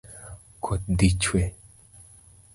Koth 0.63 0.87
dhi 0.97 1.09
chwe 1.21 1.43